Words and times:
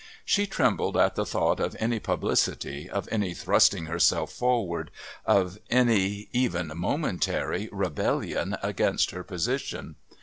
She 0.25 0.47
trembled 0.47 0.97
at 0.97 1.13
the 1.13 1.27
thought 1.27 1.59
of 1.59 1.75
any 1.79 1.99
publicity, 1.99 2.89
of 2.89 3.07
any 3.11 3.35
thrusting 3.35 3.85
herself 3.85 4.33
forward, 4.33 4.89
of 5.27 5.59
any, 5.69 6.27
even 6.33 6.71
momentary, 6.75 7.69
rebellion 7.71 8.57
against 8.63 9.11
her 9.11 9.23
position. 9.23 9.97